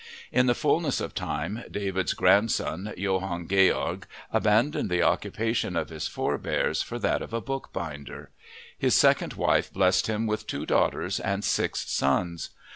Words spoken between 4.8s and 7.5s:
the occupation of his forebears for that of a